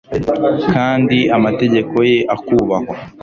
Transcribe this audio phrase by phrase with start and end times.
[0.73, 2.93] kandi amategeko ye akubahwa